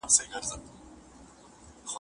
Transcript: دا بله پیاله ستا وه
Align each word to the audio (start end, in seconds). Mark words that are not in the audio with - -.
دا 0.03 0.07
بله 0.07 0.23
پیاله 0.31 0.47
ستا 0.49 0.55
وه 0.59 0.69